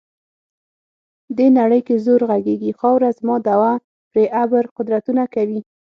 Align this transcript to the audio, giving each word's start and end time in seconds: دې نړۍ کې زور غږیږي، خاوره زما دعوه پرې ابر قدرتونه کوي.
دې 1.37 1.47
نړۍ 1.59 1.81
کې 1.87 1.95
زور 2.05 2.21
غږیږي، 2.29 2.71
خاوره 2.79 3.09
زما 3.19 3.35
دعوه 3.47 3.73
پرې 4.11 4.23
ابر 4.43 4.63
قدرتونه 4.77 5.23
کوي. 5.33 5.59